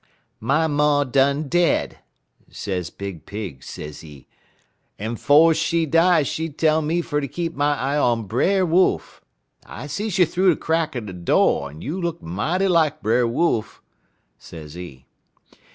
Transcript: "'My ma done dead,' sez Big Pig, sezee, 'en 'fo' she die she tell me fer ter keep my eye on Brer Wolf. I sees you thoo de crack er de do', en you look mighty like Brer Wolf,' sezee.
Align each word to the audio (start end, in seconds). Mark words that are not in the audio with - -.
"'My 0.39 0.65
ma 0.65 1.03
done 1.03 1.47
dead,' 1.47 1.99
sez 2.49 2.89
Big 2.89 3.27
Pig, 3.27 3.61
sezee, 3.61 4.25
'en 4.97 5.15
'fo' 5.15 5.53
she 5.53 5.85
die 5.85 6.23
she 6.23 6.49
tell 6.49 6.81
me 6.81 7.03
fer 7.03 7.21
ter 7.21 7.27
keep 7.27 7.53
my 7.53 7.75
eye 7.75 7.99
on 7.99 8.23
Brer 8.23 8.65
Wolf. 8.65 9.21
I 9.63 9.85
sees 9.85 10.17
you 10.17 10.25
thoo 10.25 10.49
de 10.49 10.55
crack 10.55 10.95
er 10.95 11.01
de 11.01 11.13
do', 11.13 11.65
en 11.67 11.83
you 11.83 12.01
look 12.01 12.19
mighty 12.19 12.67
like 12.67 13.03
Brer 13.03 13.27
Wolf,' 13.27 13.79
sezee. 14.39 15.05